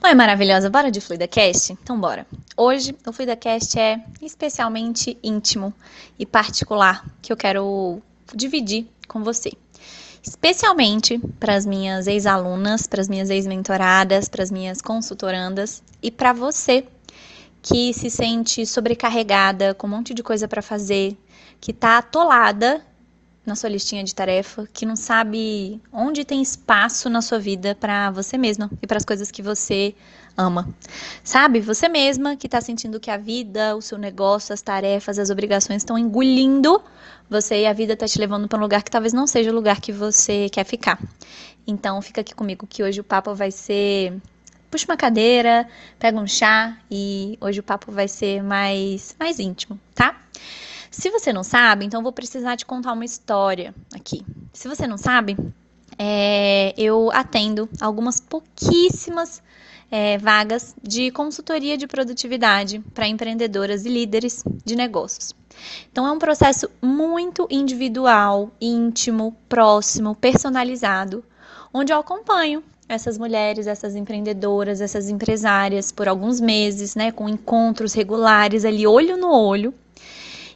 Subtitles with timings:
[0.00, 1.72] Oi, maravilhosa, bora de FluidaCast?
[1.72, 2.24] Então bora.
[2.56, 5.74] Hoje o FluidaCast é especialmente íntimo
[6.16, 8.00] e particular que eu quero
[8.32, 9.50] dividir com você.
[10.22, 16.32] Especialmente para as minhas ex-alunas, para as minhas ex-mentoradas, para as minhas consultorandas e para
[16.32, 16.86] você
[17.60, 21.18] que se sente sobrecarregada com um monte de coisa para fazer,
[21.60, 22.86] que está atolada
[23.48, 28.10] na sua listinha de tarefa, que não sabe onde tem espaço na sua vida para
[28.10, 29.94] você mesma e para as coisas que você
[30.36, 30.68] ama.
[31.24, 31.60] Sabe?
[31.60, 35.82] Você mesma que está sentindo que a vida, o seu negócio, as tarefas, as obrigações
[35.82, 36.80] estão engolindo
[37.28, 39.54] você e a vida está te levando para um lugar que talvez não seja o
[39.54, 40.98] lugar que você quer ficar.
[41.66, 44.14] Então, fica aqui comigo que hoje o papo vai ser
[44.70, 45.66] puxa uma cadeira,
[45.98, 50.16] pega um chá e hoje o papo vai ser mais mais íntimo, tá?
[50.90, 54.24] Se você não sabe, então vou precisar te contar uma história aqui.
[54.52, 55.36] Se você não sabe,
[55.98, 59.42] é, eu atendo algumas pouquíssimas
[59.90, 65.34] é, vagas de consultoria de produtividade para empreendedoras e líderes de negócios.
[65.90, 71.24] Então é um processo muito individual, íntimo, próximo, personalizado,
[71.72, 77.92] onde eu acompanho essas mulheres, essas empreendedoras, essas empresárias por alguns meses, né, com encontros
[77.92, 79.74] regulares ali olho no olho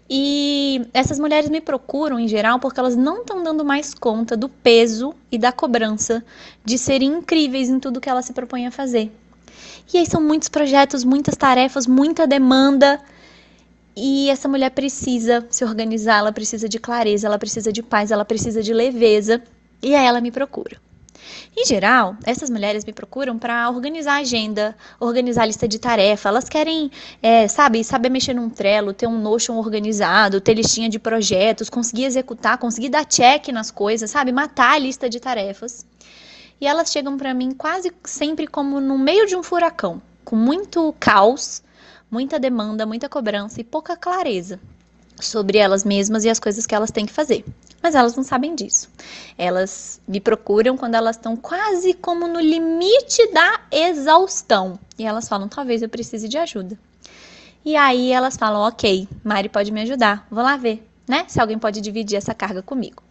[0.08, 4.48] e essas mulheres me procuram em geral porque elas não estão dando mais conta do
[4.48, 6.24] peso e da cobrança
[6.64, 9.10] de serem incríveis em tudo que elas se propõem a fazer.
[9.92, 13.00] E aí são muitos projetos, muitas tarefas, muita demanda.
[13.94, 18.24] E essa mulher precisa se organizar, ela precisa de clareza, ela precisa de paz, ela
[18.24, 19.42] precisa de leveza.
[19.82, 20.80] E aí ela me procura.
[21.56, 26.28] Em geral, essas mulheres me procuram para organizar a agenda, organizar a lista de tarefa.
[26.28, 26.90] Elas querem,
[27.22, 32.04] é, sabe, saber mexer num Trello, ter um Notion organizado, ter listinha de projetos, conseguir
[32.04, 35.86] executar, conseguir dar check nas coisas, sabe, matar a lista de tarefas.
[36.60, 40.94] E elas chegam para mim quase sempre como no meio de um furacão, com muito
[40.98, 41.62] caos,
[42.10, 44.58] muita demanda, muita cobrança e pouca clareza
[45.20, 47.44] sobre elas mesmas e as coisas que elas têm que fazer
[47.82, 48.88] mas elas não sabem disso.
[49.36, 54.78] Elas me procuram quando elas estão quase como no limite da exaustão.
[54.98, 56.78] E elas falam: talvez eu precise de ajuda.
[57.64, 61.24] E aí elas falam: ok, Mari pode me ajudar, vou lá ver, né?
[61.28, 63.02] Se alguém pode dividir essa carga comigo.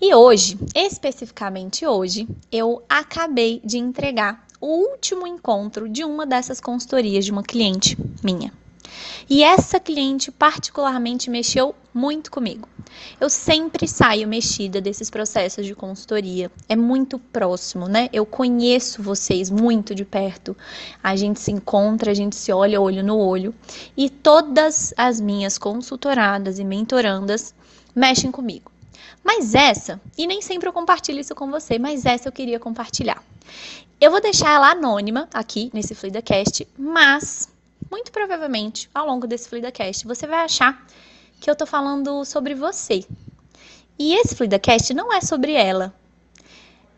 [0.00, 7.24] E hoje, especificamente hoje, eu acabei de entregar o último encontro de uma dessas consultorias
[7.24, 8.52] de uma cliente minha.
[9.28, 12.68] E essa cliente particularmente mexeu muito comigo.
[13.20, 16.50] Eu sempre saio mexida desses processos de consultoria.
[16.68, 18.08] É muito próximo, né?
[18.12, 20.56] Eu conheço vocês muito de perto.
[21.02, 23.54] A gente se encontra, a gente se olha olho no olho.
[23.96, 27.54] E todas as minhas consultoradas e mentorandas
[27.94, 28.70] mexem comigo.
[29.24, 33.22] Mas essa, e nem sempre eu compartilho isso com você, mas essa eu queria compartilhar.
[34.00, 37.48] Eu vou deixar ela anônima aqui nesse FluidaCast, mas
[37.92, 40.82] muito provavelmente, ao longo desse FluidaCast, você vai achar
[41.38, 43.04] que eu tô falando sobre você.
[43.98, 45.94] E esse FluidaCast não é sobre ela.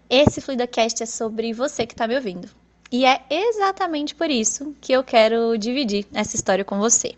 [0.09, 2.49] Esse FluidaCast é sobre você que está me ouvindo.
[2.93, 7.17] E é exatamente por isso que eu quero dividir essa história com você.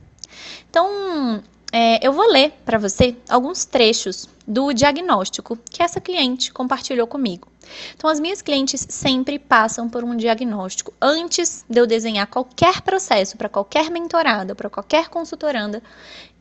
[0.70, 1.42] Então,
[1.78, 7.48] é, eu vou ler para você alguns trechos do diagnóstico que essa cliente compartilhou comigo.
[7.94, 10.94] Então, as minhas clientes sempre passam por um diagnóstico.
[10.98, 15.82] Antes de eu desenhar qualquer processo para qualquer mentorada, para qualquer consultoranda,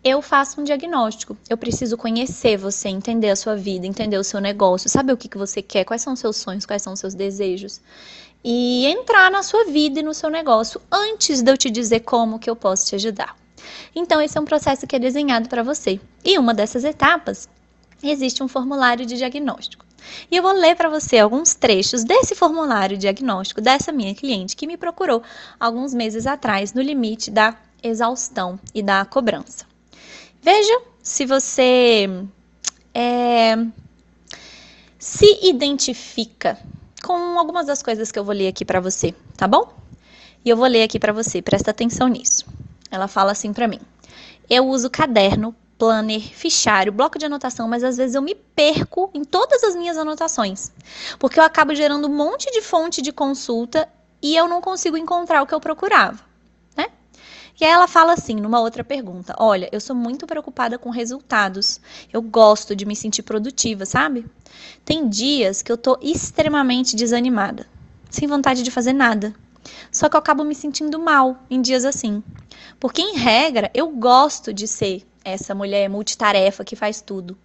[0.01, 1.38] eu faço um diagnóstico.
[1.50, 5.28] Eu preciso conhecer você, entender a sua vida, entender o seu negócio, saber o que,
[5.28, 7.81] que você quer, quais são os seus sonhos, quais são os seus desejos.
[8.41, 12.40] E entrar na sua vida e no seu negócio antes de eu te dizer como
[12.40, 13.35] que eu posso te ajudar.
[13.96, 16.00] Então, esse é um processo que é desenhado para você.
[16.24, 17.48] E uma dessas etapas
[18.04, 19.86] existe um formulário de diagnóstico.
[20.30, 24.68] E eu vou ler para você alguns trechos desse formulário diagnóstico dessa minha cliente que
[24.68, 25.24] me procurou
[25.60, 29.66] alguns meses atrás no limite da exaustão e da cobrança.
[30.42, 32.08] Veja se você
[32.94, 33.56] é,
[35.00, 36.58] se identifica
[37.04, 39.74] com algumas das coisas que eu vou ler aqui para você, tá bom?
[40.44, 42.46] E eu vou ler aqui para você, presta atenção nisso.
[42.96, 43.80] Ela fala assim para mim:
[44.50, 49.24] Eu uso caderno planner, fichário, bloco de anotação, mas às vezes eu me perco em
[49.24, 50.72] todas as minhas anotações,
[51.20, 53.88] porque eu acabo gerando um monte de fonte de consulta
[54.22, 56.24] e eu não consigo encontrar o que eu procurava,
[56.78, 56.88] né?
[57.59, 61.82] E aí ela fala assim, numa outra pergunta: Olha, eu sou muito preocupada com resultados.
[62.12, 64.26] Eu gosto de me sentir produtiva, sabe?
[64.86, 67.68] Tem dias que eu tô extremamente desanimada,
[68.09, 69.36] sem vontade de fazer nada.
[69.91, 72.23] Só que eu acabo me sentindo mal em dias assim.
[72.79, 77.38] Porque, em regra, eu gosto de ser essa mulher multitarefa que faz tudo.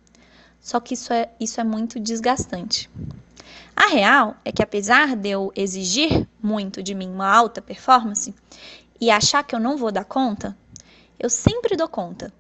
[0.61, 2.91] Só que isso é, isso é muito desgastante.
[3.75, 8.35] A real é que apesar de eu exigir muito de mim uma alta performance
[9.01, 10.55] e achar que eu não vou dar conta,
[11.19, 12.33] eu sempre dou conta.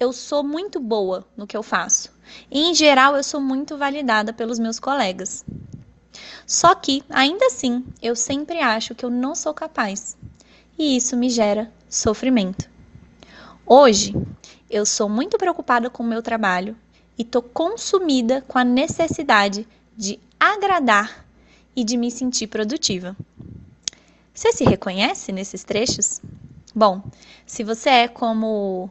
[0.00, 2.12] Eu sou muito boa no que eu faço.
[2.50, 5.44] E, em geral, eu sou muito validada pelos meus colegas.
[6.48, 10.16] Só que, ainda assim, eu sempre acho que eu não sou capaz.
[10.78, 12.70] E isso me gera sofrimento.
[13.66, 14.14] Hoje,
[14.70, 16.74] eu sou muito preocupada com o meu trabalho
[17.18, 21.26] e tô consumida com a necessidade de agradar
[21.76, 23.14] e de me sentir produtiva.
[24.32, 26.22] Você se reconhece nesses trechos?
[26.74, 27.02] Bom,
[27.44, 28.88] se você é como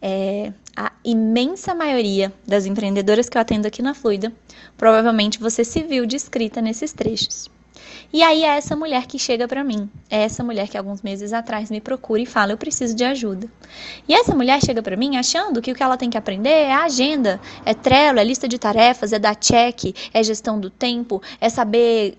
[0.00, 4.32] é, a imensa maioria das empreendedoras que eu atendo aqui na Fluida,
[4.76, 7.50] provavelmente você se viu descrita nesses trechos.
[8.12, 11.32] E aí é essa mulher que chega para mim, é essa mulher que alguns meses
[11.32, 13.50] atrás me procura e fala: "Eu preciso de ajuda".
[14.08, 16.72] E essa mulher chega para mim achando que o que ela tem que aprender é
[16.72, 21.20] a agenda, é Trello, é lista de tarefas, é dar check, é gestão do tempo,
[21.40, 22.16] é saber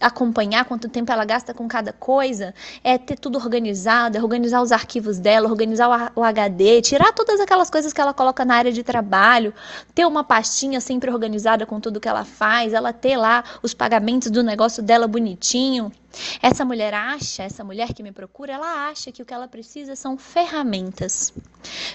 [0.00, 2.54] acompanhar quanto tempo ela gasta com cada coisa,
[2.84, 7.68] é ter tudo organizado, é organizar os arquivos dela, organizar o HD, tirar todas aquelas
[7.68, 9.52] coisas que ela coloca na área de trabalho,
[9.94, 14.30] ter uma pastinha sempre organizada com tudo que ela faz, ela ter lá os pagamentos
[14.30, 15.92] do negócio dela bonitinho.
[16.40, 19.94] Essa mulher acha, essa mulher que me procura, ela acha que o que ela precisa
[19.94, 21.32] são ferramentas.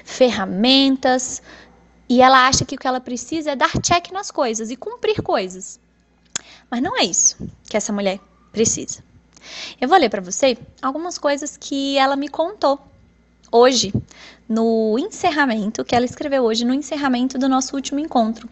[0.04, 1.42] Ferramentas.
[2.08, 5.22] E ela acha que o que ela precisa é dar check nas coisas e cumprir
[5.22, 5.80] coisas.
[6.69, 7.36] Mas não é isso
[7.69, 8.19] que essa mulher
[8.51, 9.04] precisa.
[9.80, 12.80] Eu vou ler para você algumas coisas que ela me contou
[13.54, 13.94] hoje,
[14.50, 18.50] no encerramento, que ela escreveu hoje no encerramento do nosso último encontro.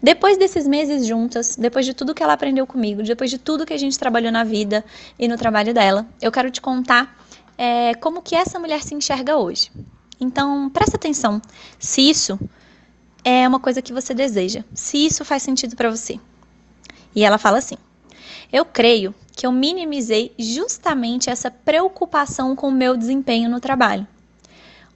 [0.00, 3.72] Depois desses meses juntas, depois de tudo que ela aprendeu comigo, depois de tudo que
[3.72, 4.84] a gente trabalhou na vida
[5.18, 7.18] e no trabalho dela, eu quero te contar
[7.58, 9.72] é, como que essa mulher se enxerga hoje.
[10.20, 11.42] Então, presta atenção
[11.78, 12.38] se isso
[13.24, 16.20] é uma coisa que você deseja, se isso faz sentido para você.
[17.14, 17.76] E ela fala assim:
[18.52, 24.06] Eu creio que eu minimizei justamente essa preocupação com o meu desempenho no trabalho.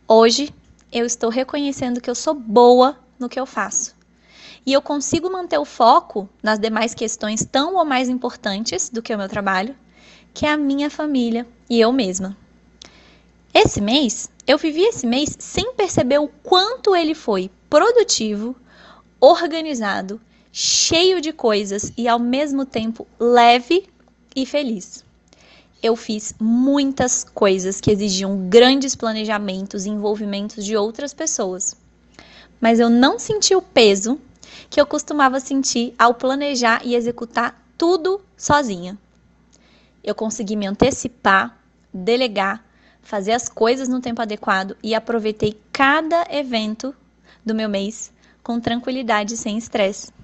[0.06, 0.52] Hoje,
[0.92, 3.94] eu estou reconhecendo que eu sou boa no que eu faço.
[4.64, 9.14] E eu consigo manter o foco nas demais questões tão ou mais importantes do que
[9.14, 9.74] o meu trabalho,
[10.32, 12.36] que é a minha família e eu mesma.
[13.52, 18.54] Esse mês, eu vivi esse mês sem perceber o quanto ele foi produtivo,
[19.20, 20.20] organizado
[20.52, 23.88] cheio de coisas e ao mesmo tempo leve
[24.34, 25.04] e feliz.
[25.82, 31.76] Eu fiz muitas coisas que exigiam grandes planejamentos e envolvimentos de outras pessoas.
[32.60, 34.18] Mas eu não senti o peso
[34.68, 38.98] que eu costumava sentir ao planejar e executar tudo sozinha.
[40.02, 41.56] Eu consegui me antecipar,
[41.94, 42.64] delegar,
[43.00, 46.94] fazer as coisas no tempo adequado e aproveitei cada evento
[47.44, 48.12] do meu mês
[48.42, 50.17] com tranquilidade e sem estresse.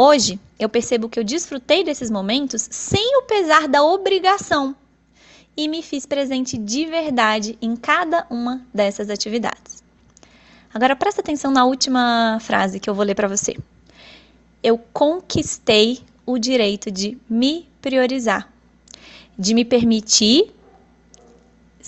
[0.00, 4.72] Hoje, eu percebo que eu desfrutei desses momentos sem o pesar da obrigação
[5.56, 9.82] e me fiz presente de verdade em cada uma dessas atividades.
[10.72, 13.56] Agora presta atenção na última frase que eu vou ler para você.
[14.62, 18.48] Eu conquistei o direito de me priorizar,
[19.36, 20.54] de me permitir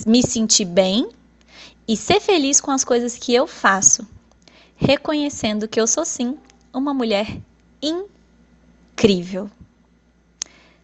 [0.05, 1.09] me sentir bem
[1.87, 4.05] e ser feliz com as coisas que eu faço,
[4.75, 6.37] reconhecendo que eu sou sim
[6.73, 7.37] uma mulher
[7.81, 9.49] incrível.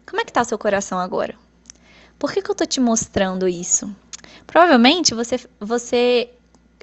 [0.06, 1.34] Como é que tá seu coração agora?
[2.18, 3.94] Por que, que eu tô te mostrando isso?
[4.46, 6.30] Provavelmente você, você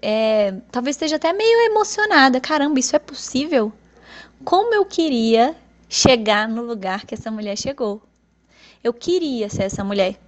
[0.01, 2.39] é, talvez esteja até meio emocionada.
[2.39, 3.74] Caramba, isso é possível?
[4.44, 5.56] Como eu queria
[5.89, 8.01] chegar no lugar que essa mulher chegou.
[8.84, 10.20] Eu queria ser essa mulher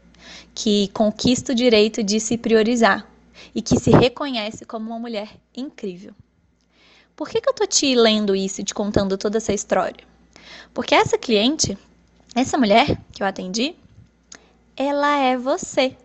[0.54, 3.08] que conquista o direito de se priorizar
[3.54, 6.14] e que se reconhece como uma mulher incrível.
[7.18, 10.06] Por que, que eu tô te lendo isso e te contando toda essa história?
[10.72, 11.76] Porque essa cliente,
[12.36, 13.76] essa mulher que eu atendi,
[14.76, 15.98] ela é você.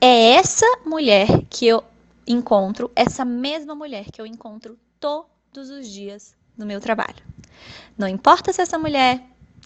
[0.00, 1.84] É essa mulher que eu
[2.26, 7.22] encontro, essa mesma mulher que eu encontro todos os dias no meu trabalho.
[7.96, 9.22] Não importa se essa mulher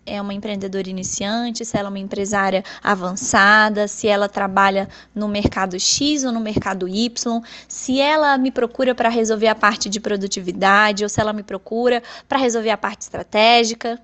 [0.07, 5.79] é uma empreendedora iniciante, se ela é uma empresária avançada, se ela trabalha no mercado
[5.79, 11.03] X ou no mercado Y, se ela me procura para resolver a parte de produtividade
[11.03, 14.01] ou se ela me procura para resolver a parte estratégica.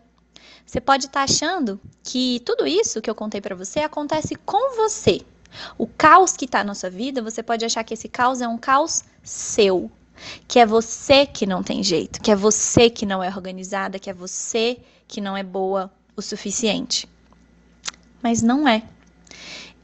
[0.66, 4.76] Você pode estar tá achando que tudo isso que eu contei para você acontece com
[4.76, 5.20] você.
[5.76, 8.58] O caos que está na sua vida, você pode achar que esse caos é um
[8.58, 9.90] caos seu,
[10.46, 14.10] que é você que não tem jeito, que é você que não é organizada, que
[14.10, 17.08] é você que não é boa o suficiente.
[18.22, 18.82] Mas não é.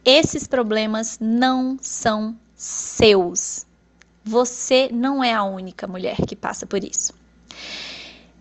[0.04, 3.66] Esses problemas não são seus.
[4.24, 7.12] Você não é a única mulher que passa por isso.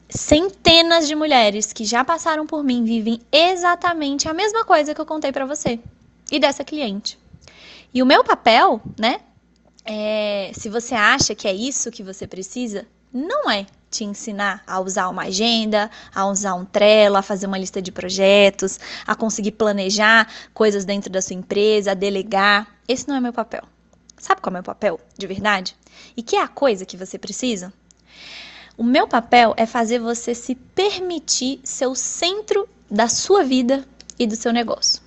[0.09, 5.05] centenas de mulheres que já passaram por mim vivem exatamente a mesma coisa que eu
[5.05, 5.79] contei para você
[6.31, 7.17] e dessa cliente.
[7.93, 9.21] E o meu papel, né?
[9.89, 14.81] É, se você acha que é isso que você precisa, não é te ensinar a
[14.81, 19.51] usar uma agenda, a usar um Trello, a fazer uma lista de projetos, a conseguir
[19.51, 22.67] planejar coisas dentro da sua empresa, a delegar.
[22.85, 23.63] Esse não é meu papel.
[24.17, 25.73] Sabe qual é o meu papel, de verdade?
[26.17, 27.71] E que é a coisa que você precisa?
[28.77, 33.85] O meu papel é fazer você se permitir ser o centro da sua vida
[34.19, 35.01] e do seu negócio.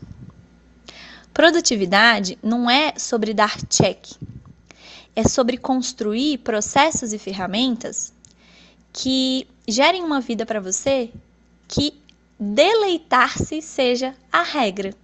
[1.35, 4.07] Produtividade não é sobre dar check,
[5.15, 8.13] é sobre construir processos e ferramentas
[8.93, 11.11] que gerem uma vida para você
[11.69, 12.01] que
[12.39, 14.95] deleitar-se seja a regra.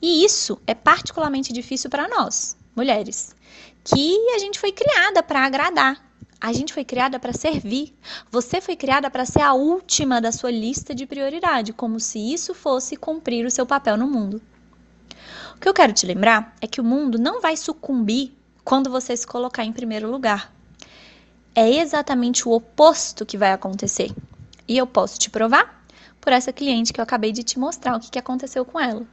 [0.00, 3.34] E isso é particularmente difícil para nós, mulheres,
[3.82, 6.04] que a gente foi criada para agradar.
[6.38, 7.94] A gente foi criada para servir.
[8.30, 12.54] Você foi criada para ser a última da sua lista de prioridade, como se isso
[12.54, 14.40] fosse cumprir o seu papel no mundo.
[15.56, 18.36] O que eu quero te lembrar é que o mundo não vai sucumbir
[18.66, 20.52] quando você se colocar em primeiro lugar.
[21.54, 24.12] É exatamente o oposto que vai acontecer.
[24.66, 25.86] E eu posso te provar
[26.20, 29.06] por essa cliente que eu acabei de te mostrar o que, aconteceu com ela.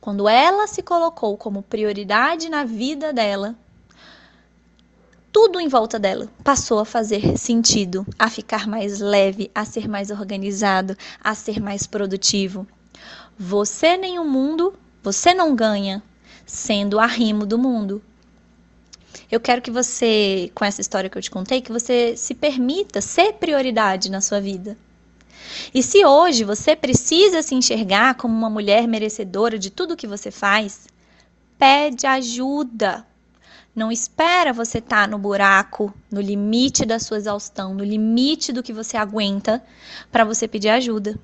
[0.00, 3.56] Quando ela se colocou como prioridade na vida dela,
[5.32, 10.08] tudo em volta dela passou a fazer sentido, a ficar mais leve, a ser mais
[10.08, 12.64] organizado, a ser mais produtivo.
[13.36, 16.00] Você nem o mundo, você não ganha
[16.46, 18.00] sendo arrimo do mundo.
[19.30, 23.00] Eu quero que você, com essa história que eu te contei, que você se permita
[23.00, 24.76] ser prioridade na sua vida.
[25.74, 30.30] E se hoje você precisa se enxergar como uma mulher merecedora de tudo que você
[30.30, 30.86] faz,
[31.58, 33.06] pede ajuda.
[33.74, 38.62] Não espera você estar tá no buraco, no limite da sua exaustão, no limite do
[38.62, 39.62] que você aguenta
[40.10, 41.18] para você pedir ajuda.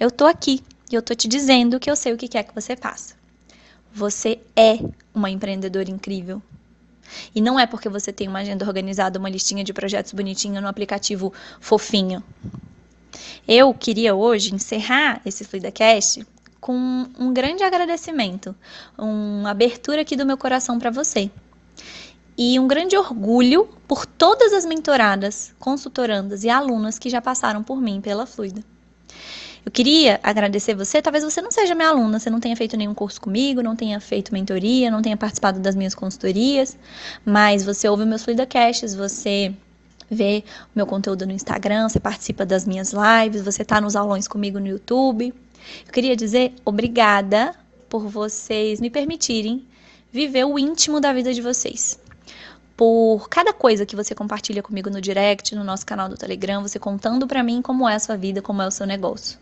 [0.00, 2.54] Eu tô aqui e eu tô te dizendo que eu sei o que quer que
[2.54, 3.14] você faça.
[3.92, 4.78] Você é
[5.14, 6.40] uma empreendedora incrível.
[7.34, 10.68] E não é porque você tem uma agenda organizada, uma listinha de projetos bonitinho no
[10.68, 12.22] aplicativo fofinho.
[13.46, 16.26] Eu queria hoje encerrar esse FluidaCast
[16.60, 18.54] com um grande agradecimento,
[18.96, 21.30] uma abertura aqui do meu coração para você
[22.36, 27.80] e um grande orgulho por todas as mentoradas, consultorandas e alunas que já passaram por
[27.80, 28.64] mim pela Fluida.
[29.64, 32.94] Eu queria agradecer você, talvez você não seja minha aluna, você não tenha feito nenhum
[32.94, 36.76] curso comigo, não tenha feito mentoria, não tenha participado das minhas consultorias,
[37.24, 39.54] mas você ouve meus FluidaCasts, você
[40.10, 44.26] vê o meu conteúdo no Instagram, você participa das minhas lives, você está nos aulões
[44.26, 45.32] comigo no YouTube.
[45.86, 47.54] Eu queria dizer obrigada
[47.88, 49.64] por vocês me permitirem
[50.10, 52.00] viver o íntimo da vida de vocês
[52.76, 56.80] por cada coisa que você compartilha comigo no direct, no nosso canal do Telegram, você
[56.80, 59.38] contando para mim como é a sua vida, como é o seu negócio.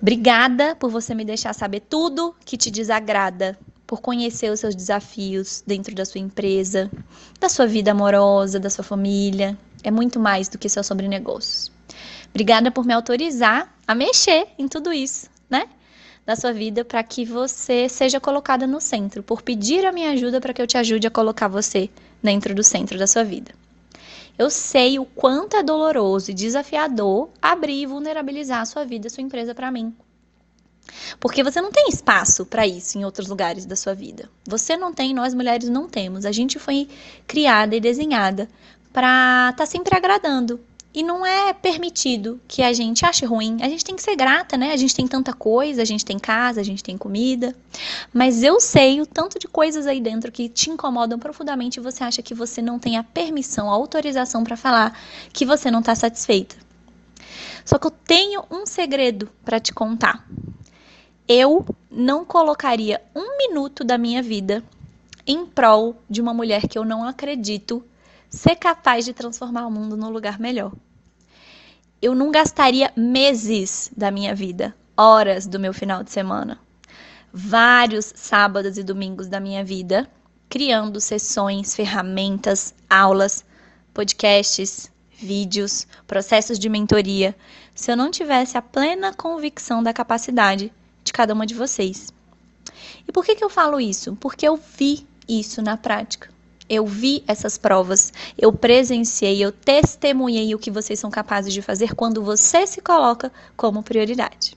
[0.00, 5.62] Obrigada por você me deixar saber tudo que te desagrada, por conhecer os seus desafios
[5.66, 6.90] dentro da sua empresa,
[7.40, 9.58] da sua vida amorosa, da sua família.
[9.82, 11.72] É muito mais do que só sobre negócios.
[12.30, 15.66] Obrigada por me autorizar a mexer em tudo isso, né?
[16.26, 20.40] Da sua vida para que você seja colocada no centro, por pedir a minha ajuda
[20.40, 21.88] para que eu te ajude a colocar você
[22.22, 23.52] dentro do centro da sua vida.
[24.38, 29.10] Eu sei o quanto é doloroso e desafiador abrir e vulnerabilizar a sua vida, a
[29.10, 29.92] sua empresa para mim.
[31.18, 34.30] Porque você não tem espaço para isso em outros lugares da sua vida.
[34.46, 36.24] Você não tem, nós mulheres não temos.
[36.24, 36.88] A gente foi
[37.26, 38.48] criada e desenhada
[38.92, 40.60] para estar tá sempre agradando,
[40.92, 43.58] e não é permitido que a gente ache ruim.
[43.60, 44.72] A gente tem que ser grata, né?
[44.72, 47.54] A gente tem tanta coisa, a gente tem casa, a gente tem comida.
[48.12, 52.02] Mas eu sei o tanto de coisas aí dentro que te incomodam profundamente e você
[52.02, 54.98] acha que você não tem a permissão, a autorização para falar
[55.32, 56.56] que você não está satisfeita.
[57.64, 60.26] Só que eu tenho um segredo para te contar.
[61.28, 64.64] Eu não colocaria um minuto da minha vida
[65.26, 67.84] em prol de uma mulher que eu não acredito
[68.28, 70.72] ser capaz de transformar o mundo num lugar melhor.
[72.00, 76.58] Eu não gastaria meses da minha vida, horas do meu final de semana,
[77.32, 80.08] vários sábados e domingos da minha vida,
[80.48, 83.44] criando sessões, ferramentas, aulas,
[83.92, 87.34] podcasts, vídeos, processos de mentoria,
[87.74, 92.12] se eu não tivesse a plena convicção da capacidade de cada uma de vocês.
[93.06, 94.16] E por que, que eu falo isso?
[94.16, 96.30] Porque eu vi isso na prática.
[96.68, 101.94] Eu vi essas provas, eu presenciei, eu testemunhei o que vocês são capazes de fazer
[101.94, 104.56] quando você se coloca como prioridade.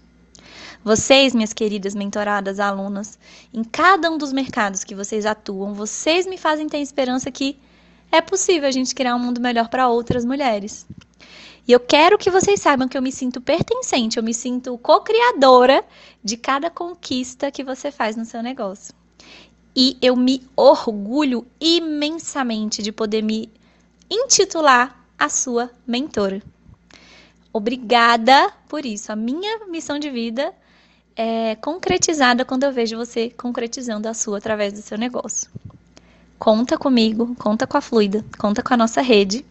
[0.84, 3.18] Vocês, minhas queridas mentoradas, alunas,
[3.54, 7.58] em cada um dos mercados que vocês atuam, vocês me fazem ter esperança que
[8.12, 10.86] é possível a gente criar um mundo melhor para outras mulheres.
[11.68, 15.86] E eu quero que vocês saibam que eu me sinto pertencente, eu me sinto co-criadora
[16.24, 18.94] de cada conquista que você faz no seu negócio.
[19.76, 23.50] E eu me orgulho imensamente de poder me
[24.10, 26.42] intitular a sua mentora.
[27.54, 29.12] Obrigada por isso.
[29.12, 30.54] A minha missão de vida
[31.16, 35.50] é concretizada quando eu vejo você concretizando a sua através do seu negócio.
[36.40, 39.46] Conta comigo, conta com a Fluida, conta com a nossa rede.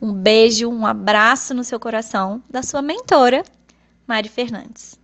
[0.00, 3.42] Um beijo, um abraço no seu coração da sua mentora,
[4.06, 5.03] Mari Fernandes.